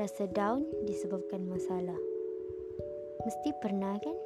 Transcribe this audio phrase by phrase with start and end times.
[0.00, 2.00] rasa down disebabkan masalah.
[3.20, 4.16] Mesti pernah kan?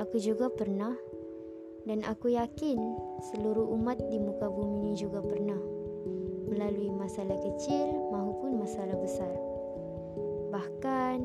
[0.00, 0.96] Aku juga pernah
[1.84, 2.80] dan aku yakin
[3.28, 5.60] seluruh umat di muka bumi ini juga pernah
[6.48, 9.36] melalui masalah kecil maupun masalah besar.
[10.48, 11.18] Bahkan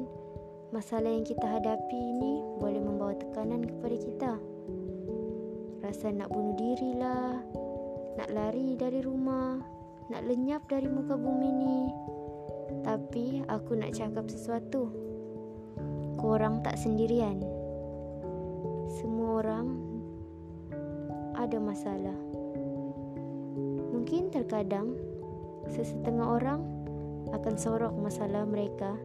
[0.75, 4.33] masalah yang kita hadapi ini boleh membawa tekanan kepada kita.
[5.79, 7.39] Rasa nak bunuh diri lah,
[8.19, 9.63] nak lari dari rumah,
[10.11, 11.79] nak lenyap dari muka bumi ni.
[12.87, 14.87] Tapi aku nak cakap sesuatu.
[16.15, 17.43] Korang tak sendirian.
[18.87, 19.67] Semua orang
[21.35, 22.15] ada masalah.
[23.91, 24.95] Mungkin terkadang
[25.67, 26.63] sesetengah orang
[27.35, 28.95] akan sorok masalah mereka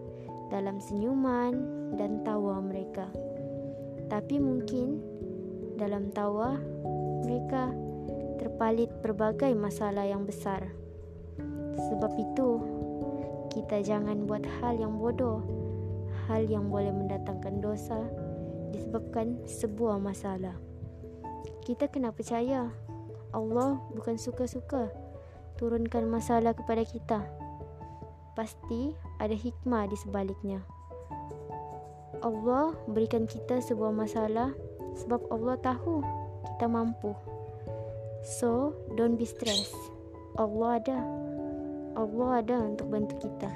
[0.55, 1.59] dalam senyuman
[1.99, 3.11] dan tawa mereka.
[4.07, 5.03] Tapi mungkin
[5.75, 6.55] dalam tawa
[7.27, 7.75] mereka
[8.39, 10.71] terpalit berbagai masalah yang besar.
[11.91, 12.51] Sebab itu,
[13.73, 15.41] kita jangan buat hal yang bodoh,
[16.28, 18.05] hal yang boleh mendatangkan dosa
[18.69, 20.53] disebabkan sebuah masalah.
[21.65, 22.69] Kita kena percaya
[23.33, 24.93] Allah bukan suka-suka
[25.56, 27.25] turunkan masalah kepada kita.
[28.37, 30.61] Pasti ada hikmah di sebaliknya.
[32.20, 34.53] Allah berikan kita sebuah masalah
[35.00, 36.05] sebab Allah tahu
[36.45, 37.17] kita mampu.
[38.20, 39.73] So, don't be stressed.
[40.37, 41.22] Allah ada.
[41.93, 43.51] Allah ada untuk bantu kita.